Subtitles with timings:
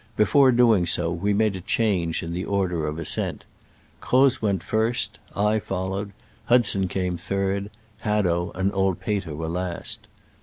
[0.17, 3.45] Before doing so we made a change in the order of ascent.
[3.99, 6.11] Croz went first, I followed,
[6.45, 7.69] Hudson came third:
[8.03, 10.07] Hadow and old Peter were last.